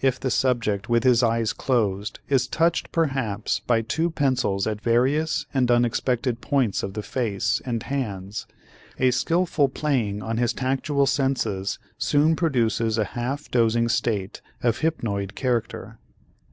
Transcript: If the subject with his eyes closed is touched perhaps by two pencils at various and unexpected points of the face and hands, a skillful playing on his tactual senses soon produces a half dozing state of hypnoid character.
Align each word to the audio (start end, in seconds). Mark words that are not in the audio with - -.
If 0.00 0.20
the 0.20 0.30
subject 0.30 0.88
with 0.88 1.02
his 1.02 1.20
eyes 1.20 1.52
closed 1.52 2.20
is 2.28 2.46
touched 2.46 2.92
perhaps 2.92 3.58
by 3.58 3.82
two 3.82 4.08
pencils 4.08 4.68
at 4.68 4.80
various 4.80 5.46
and 5.52 5.68
unexpected 5.68 6.40
points 6.40 6.84
of 6.84 6.94
the 6.94 7.02
face 7.02 7.60
and 7.64 7.82
hands, 7.82 8.46
a 9.00 9.10
skillful 9.10 9.68
playing 9.68 10.22
on 10.22 10.36
his 10.36 10.52
tactual 10.52 11.06
senses 11.06 11.80
soon 11.98 12.36
produces 12.36 12.98
a 12.98 13.04
half 13.18 13.50
dozing 13.50 13.88
state 13.88 14.40
of 14.62 14.78
hypnoid 14.78 15.34
character. 15.34 15.98